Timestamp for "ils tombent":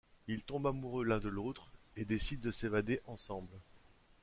0.27-0.65